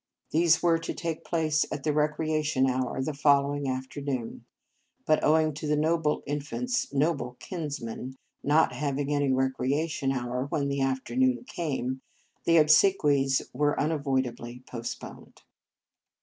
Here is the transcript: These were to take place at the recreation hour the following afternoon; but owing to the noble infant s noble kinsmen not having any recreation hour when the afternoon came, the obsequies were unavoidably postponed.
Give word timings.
These 0.31 0.63
were 0.63 0.79
to 0.79 0.95
take 0.95 1.23
place 1.23 1.63
at 1.71 1.83
the 1.83 1.93
recreation 1.93 2.65
hour 2.67 3.03
the 3.03 3.13
following 3.13 3.69
afternoon; 3.69 4.45
but 5.05 5.23
owing 5.23 5.53
to 5.53 5.67
the 5.67 5.75
noble 5.77 6.23
infant 6.25 6.71
s 6.71 6.91
noble 6.91 7.37
kinsmen 7.39 8.17
not 8.41 8.73
having 8.73 9.13
any 9.13 9.29
recreation 9.31 10.11
hour 10.11 10.47
when 10.47 10.69
the 10.69 10.81
afternoon 10.81 11.43
came, 11.43 12.01
the 12.45 12.57
obsequies 12.57 13.43
were 13.53 13.79
unavoidably 13.79 14.63
postponed. 14.65 15.43